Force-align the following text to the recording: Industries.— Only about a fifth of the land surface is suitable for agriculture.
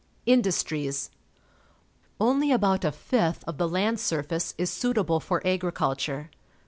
Industries.— 0.25 1.11
Only 2.19 2.51
about 2.51 2.83
a 2.83 2.91
fifth 2.91 3.43
of 3.45 3.59
the 3.59 3.69
land 3.69 3.99
surface 3.99 4.55
is 4.57 4.71
suitable 4.71 5.19
for 5.19 5.45
agriculture. 5.45 6.31